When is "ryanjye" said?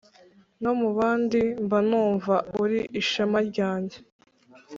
3.49-3.97